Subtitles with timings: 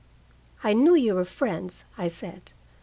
[0.63, 2.53] "I knew you were friends," I said.